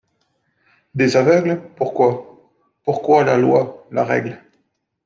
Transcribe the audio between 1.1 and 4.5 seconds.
aveugles! Pourquoi? Pourquoi la loi, la-règle